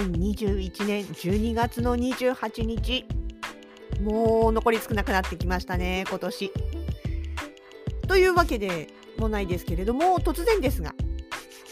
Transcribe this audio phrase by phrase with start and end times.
[0.00, 3.04] 2021年12月の28日
[4.00, 6.52] もう残り少なくなってきましたね今年。
[8.08, 8.88] というわけで
[9.18, 10.94] もないですけれども突然ですが、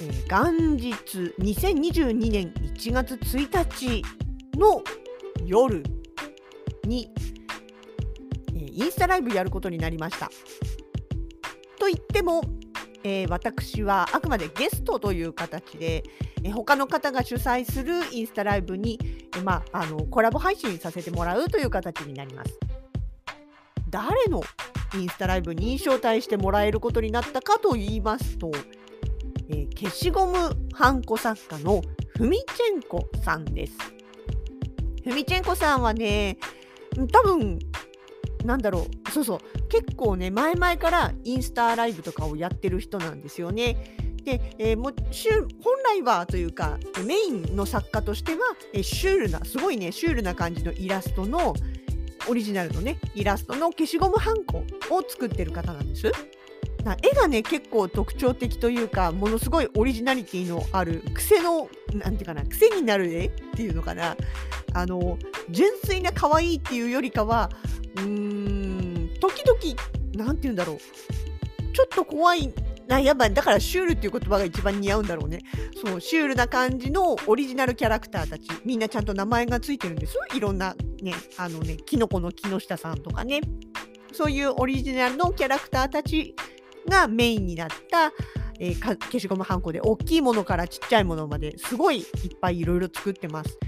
[0.01, 4.02] えー元日2022年1月1日
[4.59, 4.83] の
[5.45, 5.83] 夜
[6.84, 7.11] に、
[8.55, 10.30] えーインスタライブやることになりました。
[11.78, 12.42] と言っても、
[13.02, 16.05] えー私はあくまでゲストという形で、
[16.42, 18.98] え他の方が主催するインスタライブに、
[19.36, 22.58] えまあ、あのコラボ配信させてもらうという形になります。
[23.88, 24.42] 誰の
[24.94, 28.50] インスタライブに招待してもらえることになったかと言いますと、
[29.48, 31.82] えー消しゴムハンコ作家の
[32.16, 33.72] フミチェンコさんです。
[35.04, 36.36] フミチェンコさんはね、
[37.12, 37.58] 多分
[38.44, 43.97] なんだろう、そうそう、結構ね、前々からインスタライブとかをやってる人なんですよね。
[44.24, 48.38] で、えーもシュ本来はというか、メインの作家としては、
[48.72, 51.54] えーシュールな、すごいね、シュールな感じのイラストの、
[52.28, 54.58] オリジナルのね、イラストの消しゴムハンコ
[54.91, 56.12] を作ってる方なんです。
[56.84, 64.16] な絵がね、結構特徴的というか、ものすごいオリジナリティのある、癖の、なんていうかな、癖になる絵っていうのかな。
[64.72, 65.18] あの、
[65.50, 67.50] 純粋な可愛いっていうよりかは、
[67.96, 70.78] うーん、時々、なんて言うんだろう。
[71.72, 72.52] ちょっと怖い。
[72.91, 75.38] なやっぱだからシュールっていう言葉が一番似合うんだろうね。
[75.83, 78.48] そう、シュールな感じのオリジナルキャラクターたち。
[78.65, 80.16] みんなちゃんと名前がついてるんです。
[80.34, 83.41] いろんなね、あのね、キノコの木下さんとかね。
[84.12, 86.34] そういうオリジナルのキャラクターたち
[86.88, 88.12] がメインになった、
[88.59, 92.04] えー消しゴムはんこで大きいものからちっちゃいものまですごいいっ
[92.41, 93.59] ぱいいろいろ作ってます。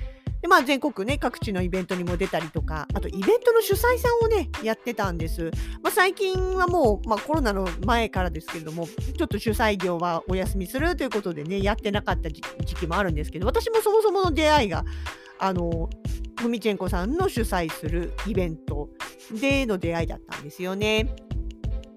[0.43, 12.43] でまあ、全国ね各地のイベントにも出たりとかあとイベントの主催さんをねやってたんです、まあ、最近はもう、まあ、コロナの前からですけれどもちょっと主催業はお休みするということでねやってなかった時
[12.75, 14.85] 期もあるんですけど私もそもそもの出会いが
[15.39, 15.89] あの
[16.41, 18.89] フミチェンコさんの主催するイベント
[19.41, 21.15] での出会いだったんですよね。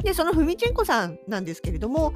[0.03, 2.13] でそのフミチェンコさんなんですけれども、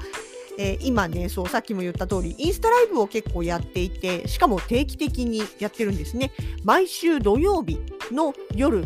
[0.60, 6.32] えー今ねそうさっきも言った通りインスタライブを結構やっていてしかも定期的にやってるんですね。
[6.64, 7.80] 毎週土曜日
[8.12, 8.84] の夜、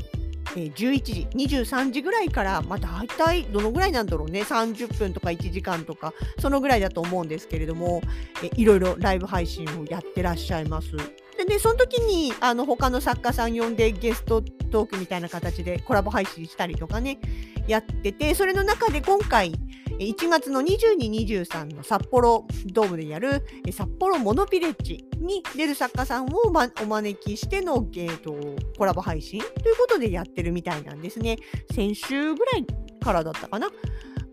[0.55, 8.01] えー11時23時ぐらいからまあ大体どのぐらいなんだろうね30分とか1時間とかそのぐらいだと思うんですけれども、
[8.43, 10.91] えーいろいろライブ配信をやってらっしゃいます。
[11.37, 17.19] でねその時にあの他の作家さん呼んでゲストトークみたいな形でコラボ配信したりとかね
[17.67, 19.53] やっててそれの中で今回
[19.99, 20.97] 1月の22、
[21.41, 28.33] 23の札幌ドームでやる札幌モノピレッジに出る作家さんを、お招きしての、えーと
[28.77, 31.37] コラボ配信ということでやってるみたいなんですね。
[31.73, 32.65] 先週ぐらい
[32.99, 33.69] からだったかな。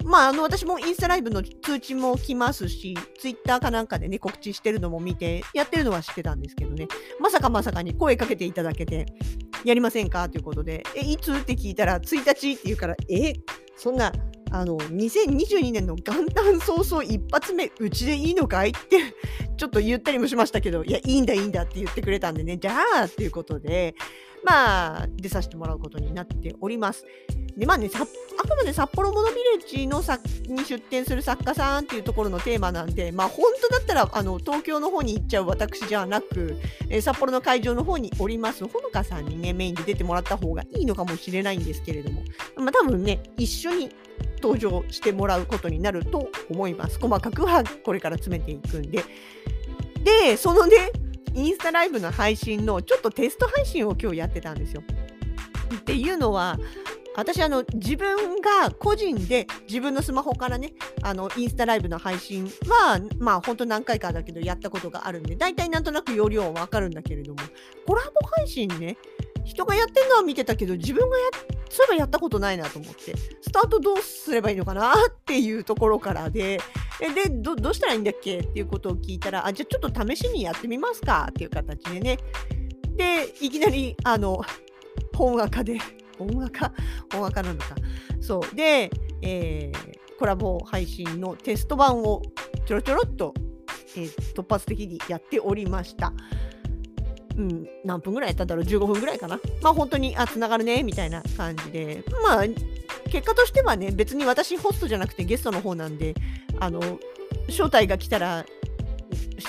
[0.03, 6.89] まあ、あの私もインスタライブの通知も来ますし、ツイッターかなんかでね、告知してるのも見て、やってるのは知ってたんですけどね、
[7.21, 9.07] まさかまさかに声かけていただけて、
[9.65, 10.29] やりませんか？
[10.31, 11.35] ということで、え、いつ？
[11.35, 13.35] って聞いたら、1日って言うから、え、
[13.77, 14.11] そんな、
[14.53, 19.15] あの、2022年の元旦早々一発目、うちでいいのかいって、
[19.57, 23.95] ちょっと言ったりもしましたけど、いや、いいんだ、いいんだって言ってくれたんでね、じゃあ、っていうことで、
[24.45, 27.05] まあ、出させてもらうことになっております。
[27.57, 36.57] で、まあね、さあくまで札幌モノビレッジの作に出展する作家さんっていうところのテーマなんで、まあ本当だったらあの東京の方に行っちゃう私じゃなく、
[36.89, 42.23] えー札幌の会場の方におりますほのかさんにね、メインで出てもらった方がいいのかもしれないんですけれども、
[42.57, 43.91] まあ多分ね、一緒に
[44.43, 46.99] 登場してもらうことになると思います。
[46.99, 49.05] 細かくはこれから詰めていくんで。
[50.05, 50.77] で、そのね、
[51.35, 54.83] インスタライブの配信のちょっとテスト配信を今日やってたんですよ。
[55.75, 56.59] っていうのは、
[57.17, 60.73] 私あの自分が個人で自分のスマホからね
[61.03, 67.41] あのインスタライブの配信はまあ本当何回かだけどやったことがあるんで大体なんとなく容量はわかるんだけれども
[67.85, 68.97] コラボ配信ね
[69.45, 71.25] 人がやってるのは見てたけど自分がや
[71.69, 74.95] そういえばやったことないなと思ってスタートどうすればいいのかなっ
[75.25, 76.61] ていうところからで
[77.01, 78.39] えでどうしたらいいんだっけ？
[78.39, 81.27] っていうことを聞いたらあじゃあちょっと試しにやってみますか？
[81.31, 82.19] っていう形でね。
[82.97, 84.43] でいきなりあの
[85.15, 85.79] 本赤で
[86.19, 86.73] 本赤
[87.13, 87.75] 本赤なのか。
[88.21, 88.55] そう。
[88.55, 88.91] で、
[89.23, 92.21] えーコラボ配信のテスト版を
[92.67, 93.33] ちょろちょろっと
[93.97, 96.13] えー、突発的にやっておりました。
[97.37, 99.41] うん、何分ぐらいやったんだろう？15分ぐらいかな。
[99.63, 102.05] まあ本当にあつながるねみたいな感じで。
[102.23, 102.45] まあ
[103.11, 106.15] 結果としてはね別に私ホストじゃなくてゲストの方なんで
[106.61, 106.81] あの
[107.49, 108.47] 招待が来たら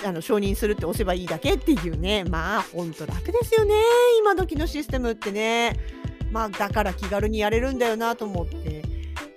[0.05, 2.23] あの承認するって押せばいいだけっていうね。
[2.23, 3.75] まあほんと楽ですよね。
[4.19, 5.77] 今時のシステムってね。
[6.31, 8.81] まあだから気軽にやれるんだよなと思って。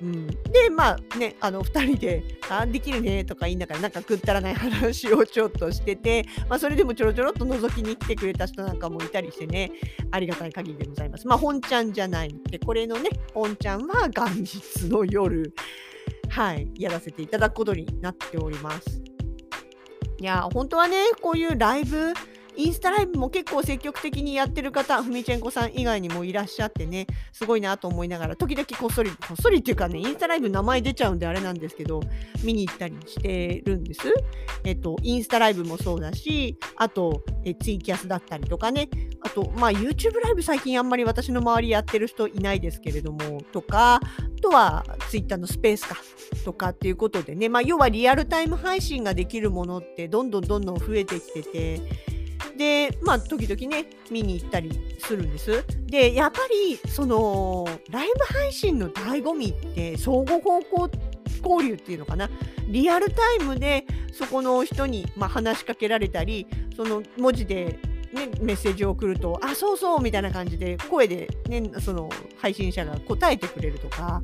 [0.00, 9.72] うん、でまあねあの2人で「あできるね」とか言いながらなんかくったらない話をちょっとしてて、まあ、それでもちょろちょろっと覗きに来てくれた人なんかもいたりしてね。
[10.10, 11.26] ありがたい限りでございます。
[11.26, 12.34] まあ本ちゃんじゃない。
[12.50, 15.54] でこれのね本ちゃんは元日の夜。
[16.34, 19.00] はいやらせていただくことになっております。
[20.18, 22.12] いや本当はねこういうライブ
[22.56, 32.00] インスタライブも結構積極的にやってる方、ふみちェンコさん以外にもいらっしゃってね、すごいなと思いながら、時々こっそり、こっそりっていうかね、インスタライブ名前出ちゃうんであれなんですけど、
[32.42, 34.00] 見に行ったりしてるんです。
[34.64, 38.88] えっと、インスタライブもそうだし、あと、えツイキャスだったりとかね、
[39.22, 44.00] あと、まあ、YouTube ライブ最近あんまり私の周りやってる人いないですけれども、とか、あ
[44.40, 45.96] とは Twitter のスペースか、
[46.44, 52.13] とかっていうことでね、まあ、要はリアルタイム配信ができるものってどんどんどんどん増えてきてて、
[52.56, 55.64] で、まあ、時々ね、見に行ったりするんです。
[55.86, 60.90] で、やっぱり、その、ライブ配信の醍醐味って、相互方向
[61.42, 62.30] 交流っていうのかな。
[62.68, 66.46] リアルタイムで、そこの人に、まあ、話しかけられたり、
[66.76, 67.78] その文字で、
[68.12, 72.08] ね、メッセージを送ると、あ、そうそうみたいな感じで、声で、ね、その
[72.38, 74.22] 配信者が答えてくれるとか、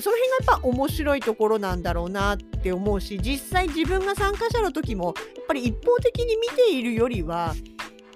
[0.00, 7.54] その辺がやっぱ面白いところなんだろうなって思うし実際自分が参加者の時もやっぱり一方的に見ているよりは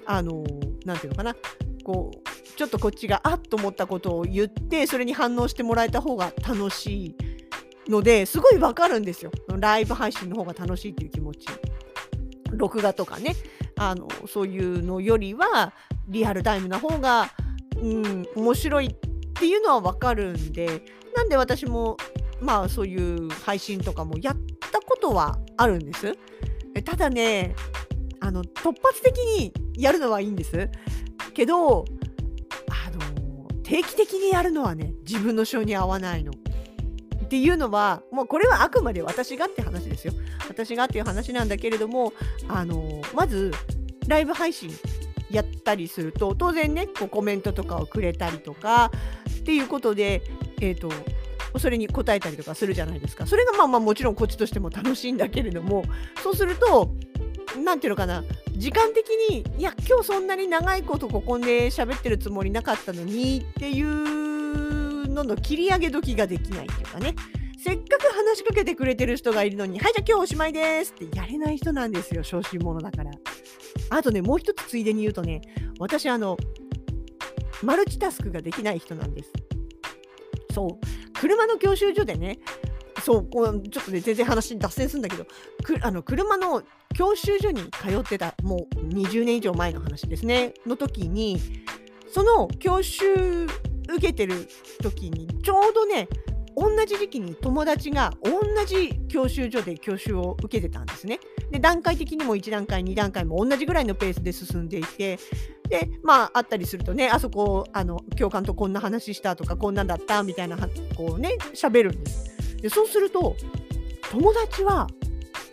[0.06, 0.44] あの
[0.84, 1.36] 何て言うのかな
[1.84, 7.16] こうちょっとこっちがあっと思ったことを言ってそれに反応してもらえた方が楽しい
[7.90, 9.30] のですごいわかるんですよ。
[9.58, 11.46] ライブ配信の方が楽しいっていう気持ち。
[12.52, 13.34] 録画とかね
[13.76, 15.72] あのそういうのよりは
[16.08, 17.30] リアルタイムな方が
[17.76, 18.94] うん面白いっ
[19.34, 20.82] ていうのはわかるんで
[21.14, 21.96] なんで私も
[22.40, 24.36] まあそういう配信とかもやっ
[24.72, 26.16] たことはあるんです。
[26.84, 27.54] ただね
[28.20, 30.68] あの突発的にやるのはいいんです。
[31.32, 36.32] けどあの定期的にやるのはね自分の性に合わないの。
[36.32, 40.12] っていうのはもうこれはあくまで私がって話ですよ。
[40.48, 42.12] 私がっていう話なんだけれども
[42.48, 43.52] あのまず
[44.06, 44.70] ライブ配信
[45.30, 48.92] やったりすると当然ねこうコメントとかをくれたりとか
[49.40, 50.22] っていうことで
[50.64, 50.90] えーと、
[51.58, 53.26] それに答えたりとかするじゃないですか。
[53.26, 55.84] それがまあまあもちろんこっちとしても楽しいんだけれども
[56.22, 56.94] そうすると
[57.62, 67.14] 何ていうのかな時間的にいや今日そんなに長いことここで喋ってるつもりなかったのにっていうのの切り上げ時ができないっていうかね
[67.58, 73.10] せっかく話しかけてくれてる人がいるのにはいじゃあ今日おしまいですってやれない人なんですよ小心者だから。
[73.90, 75.42] あとねもう一つついでに言うとね
[75.78, 76.36] 私あの
[77.62, 79.32] マルチタスクができない人なんです。
[80.54, 82.38] そう車の教習所でね
[83.02, 85.26] そうこうちょっとね全然話脱線するんだけど
[85.62, 86.62] くあの車の
[86.94, 91.40] 教習所に通ってたもう20年以上前の話ですねの時に
[92.12, 93.46] その教習
[93.88, 94.48] 受けてる
[94.80, 96.08] 時にちょうどね
[96.56, 101.18] 同じ時期に友達が同じ教習所で教習を受けてたんですね。
[101.54, 105.20] で段階的にも1段階2段階も同じぐらいのペースで進んでいて
[105.68, 110.56] でまああったりするとねあそこあの教官とこんな話したとかこんなんだったみたいな
[110.96, 112.56] こうね喋るんです。
[112.56, 113.36] でそうすると
[114.10, 114.88] 友達は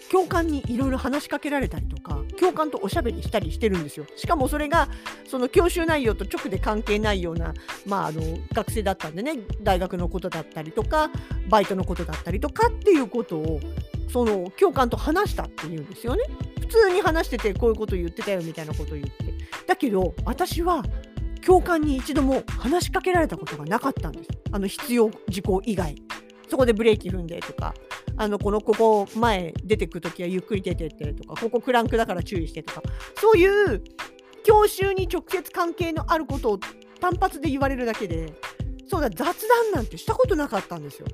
[0.10, 4.08] 教官にいろいろ話しかけられたりとか教官とおしゃべりしたりしてるんですよ。
[4.15, 4.88] しかもそれが
[5.27, 7.53] その教習内容と直で関係ないような、
[7.86, 8.22] まあ、あの
[8.53, 11.12] 学生だったんでね大学のことだったりとか
[11.48, 13.60] バイトのことだったりとかっていうことを
[14.12, 16.24] その教官と話したっていうんですよね。
[16.60, 19.12] 普通に話しててこういうこと言ってたよみたいなことを言って。
[19.68, 20.84] だけど私は
[21.41, 24.30] 教官に一度も話しかけられたことがなかったんです。
[24.51, 25.96] あの必要事項以外。
[26.50, 27.74] そこでブレーキ踏んでとか、
[28.18, 32.84] あのこのここ前出てくときはゆっくり出てってとか、ここクランクだから注意してとか、
[33.15, 33.82] そういう
[34.44, 36.60] 教習に直接関係のあることを
[37.00, 38.34] 単発で言われるだけで、
[38.89, 41.08] そうだ、雑談なんてしたことなかったんですよ。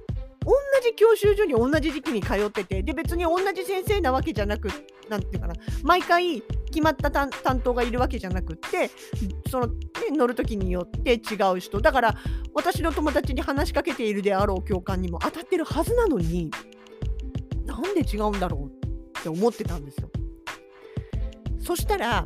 [0.47, 4.69] 同じ教習所に同じ時期に通っててで別に同じ先生なわけじゃなく
[5.09, 7.29] なんていうかな毎回決まった担
[7.61, 8.89] 当がいるわけじゃなくって
[9.51, 9.73] その、ね、
[10.11, 12.15] 乗る時によって違う人だから
[12.53, 16.49] 私の友達に話しかけているであろう教官にも当たってるはずなのに
[17.65, 20.09] なんで違うんだろうって思ってたんですよ。
[21.59, 22.25] そしたら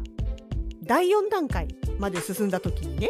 [0.83, 3.09] 第4段階まで進んだ時にね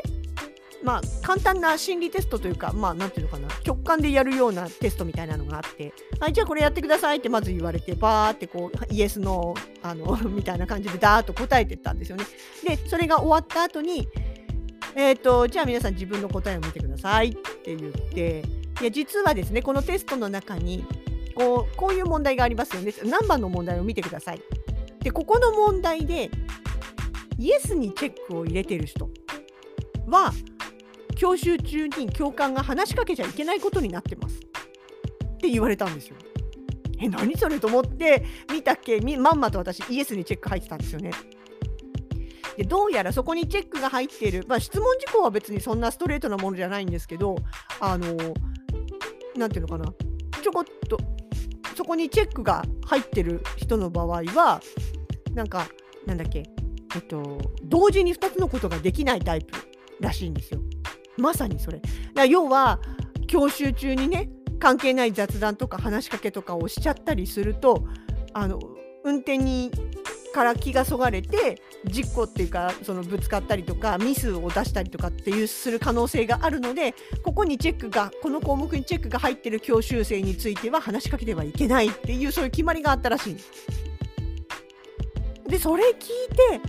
[0.84, 12.26] まあ、簡単な心理テストというか、まあ、なんていうのかな、直感でやるようなテストみたいなのがあって、はい、じゃあこれやってくださいってまず言われて、バーってこう、イエスの、あの、 みたいな感じでダーッと答えてったんですよね。
[12.66, 14.08] で、それが終わった後に、
[14.96, 18.44] えっ、ー、と、じゃあ皆さん自分の答えを見てくださいって言って、
[18.82, 20.84] いや、実はですね、このテストの中に、
[21.36, 22.94] こう、こういう問題がありますよね。
[23.06, 24.42] 何番の問題を見てください。
[25.02, 26.30] で、ここの問題で、
[27.38, 29.10] イエスにチェックを入れてる人
[30.08, 30.34] は、
[31.22, 36.16] 教習中に教官が話しかけちゃいけないことになってますって言われたんですよ。
[37.00, 39.00] え何それと思って見たっけ？
[39.00, 41.12] まんまと私イエスにチェック入ってたんですよね。
[42.58, 47.36] でどうやらそこにチェックが入っている、まあ、質問事項は別にそんなストレートなものじゃないんですけど
[47.80, 48.08] あの
[49.38, 49.94] 何ていうのかな
[50.42, 50.98] ちょこっと
[51.78, 54.60] そこにチェックが入ってる人の場合は
[55.36, 55.68] なんか
[56.08, 56.46] なんだっけ？
[56.96, 59.54] えっと同時に2つのことができないタイプ
[60.00, 60.62] らしいんですよ。
[61.22, 61.82] まさにそれ。
[62.14, 62.80] だ要は
[63.28, 67.86] 教習中にね関係ない雑談とか話しかけとかをしちゃったりすると
[68.34, 68.60] あの
[69.04, 69.72] 運転に
[70.34, 83.38] から気がそがれて事故っていうかそのぶつかったりとかミスを出したりとかっていうする可能性があるのでここにチェックがこの項目にチェックが入ってる教習生については話しかけてはいけないっていうそういう決まりがあったらしい
[85.50, 86.62] でそれ聞いて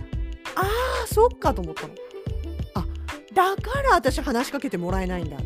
[0.55, 2.02] ああそっかと思ったの。
[3.33, 5.37] だから私話しかけてもらえないんだ。
[5.37, 5.43] で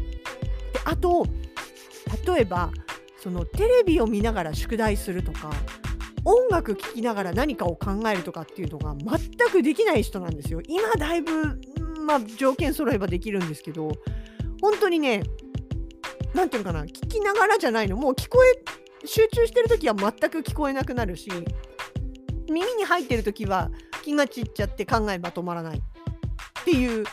[0.85, 1.25] あと
[2.25, 2.71] 例えば
[3.21, 5.51] そのテレビを見ながら宿題するとか
[6.23, 10.61] 音楽聴きながら何かを考えるとかっていうのが全くできない人なんですよ。
[10.67, 11.59] 今だいぶ、
[12.05, 13.91] まあ、条件揃えばできるんですけど
[14.61, 15.23] 本当にね
[16.33, 21.29] 何て言うのかな聞きながらじゃないのもう聞こえ集中してる時は全く聞こえなくなるし
[22.49, 23.71] 耳に入ってる時は
[24.03, 27.05] 気が散っちゃって考えまとまらないっていう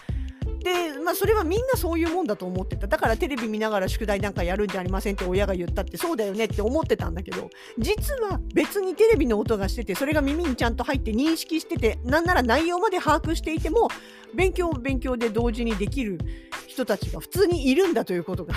[0.64, 13.88] で、まあ、それはみんなそういうもんだと思ってただからテレビ見ながら宿題なんかやるんじゃありませんって親が言ったってそうだよねって思ってたんだけど実は別にテレビの音がしててそれが耳にちゃんと入って認識しててなんなら内容まで把握していても
[14.34, 16.18] 勉強勉強で同時にできる
[16.66, 18.54] 人たちが普通にいるんだということが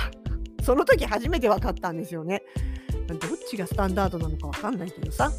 [0.64, 2.44] その時初めて分かったんですよね。
[3.08, 5.32] どっちがスタンダードなのか分かんないけどさ。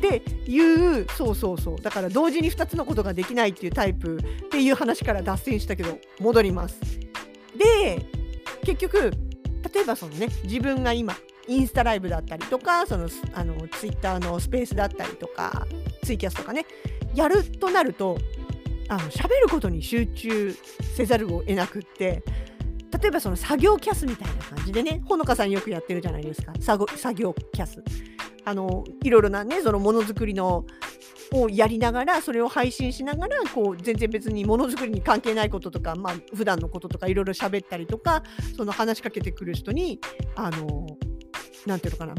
[0.00, 1.80] っていうそうそうそう。
[1.80, 6.80] だから同時に2つのことができないっていうタイプっていう話から脱線したけど戻ります。
[7.56, 8.06] で
[8.64, 9.12] 結局
[9.74, 11.14] 例えばそのね自分が今
[11.46, 15.66] インスタライブだったりとかそのあのツイッターのスペースだったりとか
[16.02, 16.64] ツイキャスとかね
[17.14, 18.18] やるとなると
[18.88, 20.54] あの喋ることに集中
[20.96, 22.22] せざるを得なくって
[23.00, 26.52] 例えばその作業キャスみたいな感じでねほのかさんよくやってるじゃないですか。
[26.60, 27.82] 作業キャス。
[28.44, 30.64] あのいろいろなねそのものづくりの
[31.32, 38.22] をやりながらそれを配信しながらこう全然別にものづくりに関係ないこととか、まあ普段のこととかいろいろ喋ったりとか
[38.56, 40.00] その話しかけてくる人に
[40.34, 40.86] あの
[41.66, 42.14] なんていうのかな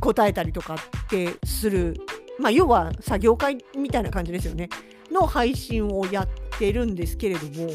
[0.00, 0.78] 答えたりとかっ
[1.08, 1.94] てする、
[2.38, 4.68] まあ、要は作業会みたいな感じですよね
[5.10, 6.28] の配信をやっ
[6.58, 7.70] てるんですけれども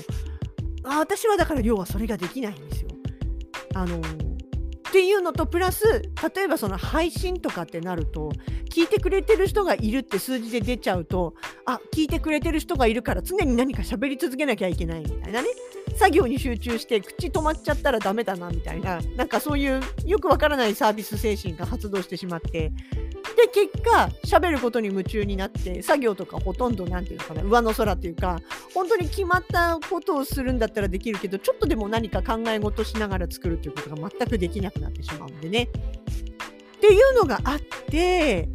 [0.84, 2.90] 私はだから要はそれができないんですよ。
[3.74, 4.02] あの
[4.94, 6.04] っていうのとプラス
[6.36, 8.32] 例えばその配信とかってなると
[8.70, 11.34] 聞いてくれてる人がいるって数字で出ちゃうと
[11.66, 15.48] あ聞いてくれてる人がいるから常に何か喋り続けなきゃいけないみたいなね。
[15.96, 19.02] 作業に集中して口止まっちゃったらダメだなみたいな。
[19.18, 22.72] なんかそういうよくわからないサービス精神が発動してしまって
[23.36, 28.40] で結果喋ることに夢中になって作業とかほとんど何て言うのかな上の空っていうか
[28.74, 35.64] 本当に決まったことをするんだったらできるけどちょっとでも何か考え事しながら作るっていうことが全くできなくなってしまうんでね。
[35.64, 38.50] っていうのがあって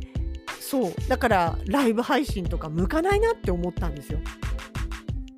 [0.60, 4.18] そうだからライブ配信とか向かないなって思ったんですよ。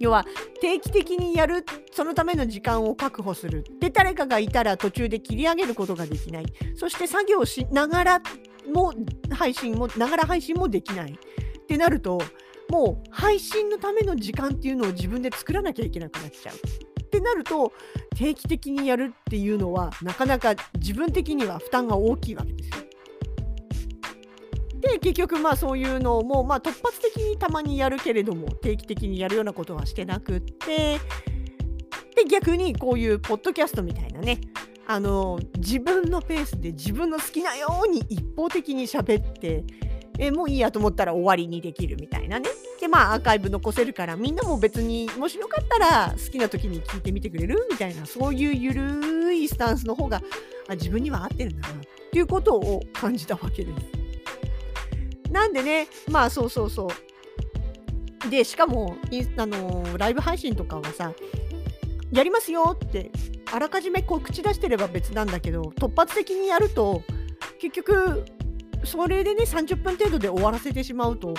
[0.00, 0.25] 要は
[0.61, 8.23] 定期的にやるそのための時間を確保するで誰かがいたら途中で切り上げることができないそして作業しながら
[8.73, 8.93] も
[9.31, 12.21] 配信もながら配信もできないってなると
[12.69, 16.55] もう配信のための時間っていうのを自分で作らなきゃいけなくなっちゃう。
[16.57, 17.73] ってなると
[18.15, 22.77] 定期的にやるっていうのはなかなか自分的には負担が大きいわけですよ。
[24.81, 30.99] で結局まあそういうのもまあ突発的にたまにやるけれども定期的にやるようなことはしてなくって
[32.17, 34.41] で逆にこういうポッドキャストみたいなね
[34.90, 39.62] あの自分のペースで自分の好きなように一方的に喋って
[40.18, 42.49] えもういいやと思ったら終わりにできるみたいなね
[42.80, 50.23] でまあアーカイブ残せるからみんなも別にもしよかったら好きな時に聞いてみてくれるみたいなそういうゆるいスタンスの方が
[50.68, 51.80] あ自分には合ってるんだなっ
[52.11, 55.30] ていうことを感じたわけです。
[55.30, 56.88] なんでねまあそうそうそ
[58.26, 58.97] うでしかも
[59.37, 61.12] あのライブ配信とかはさ
[62.11, 63.12] やりますよって
[63.52, 67.02] あらかじめこう口出してれば別なんだけど突発的にやると
[67.61, 68.25] 結局
[68.85, 71.35] それでね30分程度で終わらせてしまうと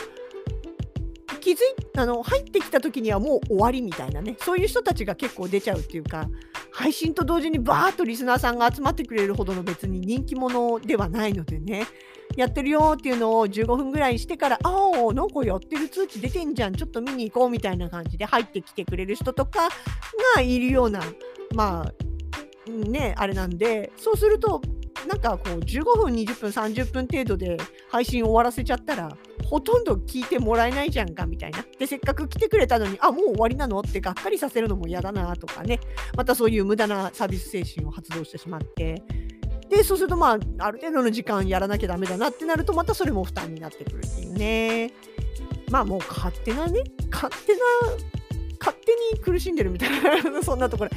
[1.39, 1.57] 気づい
[1.97, 6.29] あの入ってきた時にはもう終わりみたいなねそういう人たちが結構出ちゃうっていうか
[6.71, 11.85] 配信と同時にバーッとリスナーさんが集まってくれるほどの別に人気者ではないのでね
[12.37, 14.69] やってるよっていうのを15分ぐらいしてからあ
[15.09, 19.69] あなんかやってる通知出てんじゃんちょっと見に行こうみたいな感じで入ってきてくれる人とか
[20.35, 21.01] がいるような
[21.53, 24.61] まあねあれなんでそうすると
[25.07, 27.57] なんかこう15分20分30分程度で
[27.89, 29.09] 配信終わらせちゃったら
[29.45, 31.65] ほとんど聞いてもらえないじゃんかみたいな。
[31.79, 33.79] でせっかく来てくれたのにあもう終わりなの？
[33.79, 35.79] ってがっかりさせるのも嫌だなとかね。
[36.15, 39.01] またそういう無駄なサービス精神を発動してしまって。
[39.69, 44.93] でそうするとまあある程度の時間やらなきゃダメだなってなるとまたそれも負担になってくるっていうね。
[45.69, 47.59] まあもう勝手なね勝手な
[48.59, 49.89] 勝手に苦しんでるみたい
[50.23, 50.91] な そんなところ。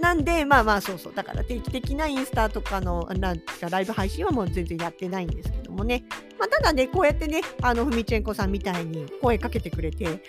[0.00, 6.04] なんでまあまあそうそうだから定期的なインスタとかのなんかライブ配信はもう全然やってないんですけどもね、
[6.38, 10.22] まあ、ただねこうやってねあのふみちえんこさんみたいに声かけてくれてで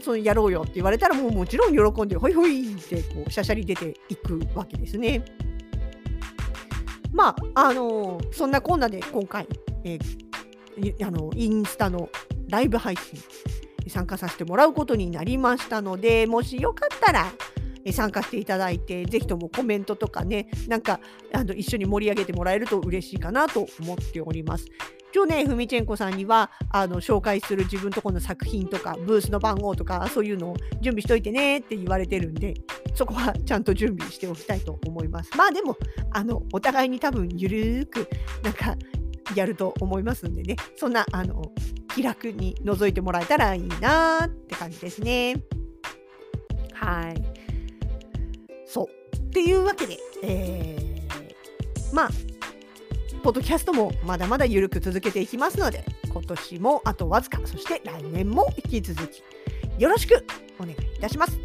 [0.00, 5.24] そのやろうよって言われたらもうもちろん喜んでほいほいってこうしゃしゃり出ていくわけですね。
[7.12, 9.46] まああのーそんなこんなで今回、
[9.84, 10.24] えー
[11.06, 12.08] あのインスタの
[12.48, 13.20] ライブ配信
[13.88, 17.32] 参加させてもらうことになりましたのでもしよかったら
[17.92, 21.00] 参加していただいてぜひともコメントとかねなんか
[21.32, 24.66] あの一緒に盛り上げてもらえると嬉しいかなと思っております。
[25.14, 32.54] 今日ねふみちえんこさんにはあの紹介する自分とこの作品とかブースの番号とかそういうのを準備しといてねって言われてるんで
[32.94, 35.30] そこはちゃんと準備しておきたいと思います。
[35.36, 35.76] まあでも
[36.10, 38.08] あのお互いに多分ゆるーく
[38.42, 38.76] なんか
[39.36, 41.42] やると思いますんでねそんなあの
[41.94, 45.36] 気楽に覗いてもらえたらいいなーって感じですね。
[46.72, 47.33] はい。
[48.74, 49.16] そう。
[49.16, 52.10] っていうわけで、えーまあ、
[53.22, 59.22] ポッドキャストもまだまだ緩く続けていきますので、今年もあとわずか、そして来年も引き続き
[59.78, 60.26] よろしく
[60.58, 61.43] お願いいたします。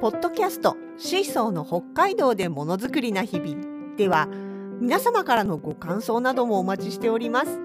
[0.00, 4.28] ポッドキャストシーソーの北海道でものづくりな日々では
[4.80, 7.58] 皆様からのご感想などもお待ちしております。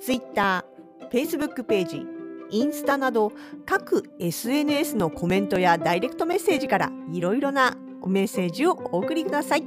[0.00, 2.04] ツイッター、フェイスブックページ、
[2.50, 3.30] インスタなど
[3.64, 9.64] 各 SNS のコメントやダイレクトメッセージからいろいろなメッセージをお送りください。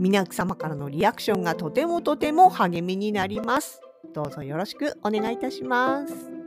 [0.00, 3.80] 皆様からのリアクションがとてもとても励みになります。
[4.12, 6.37] どうぞよろしくお願いいたします。